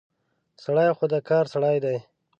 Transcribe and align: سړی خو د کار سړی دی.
سړی 0.63 0.89
خو 0.97 1.05
د 1.13 1.15
کار 1.29 1.45
سړی 1.53 1.77
دی. 1.85 1.97